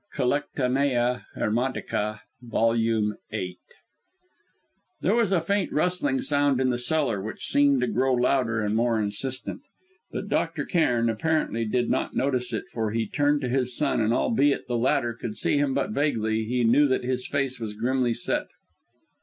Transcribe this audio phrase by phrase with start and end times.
[0.15, 2.21] Collectanea Hermetica.
[2.41, 2.73] Vol.
[2.73, 3.59] VIII.]
[4.99, 8.75] There was a faint rustling sound in the cellar, which seemed to grow louder and
[8.75, 9.61] more insistent,
[10.11, 10.65] but Dr.
[10.65, 14.75] Cairn, apparently, did not notice it, for he turned to his son, and albeit the
[14.75, 18.47] latter could see him but vaguely, he knew that his face was grimly set.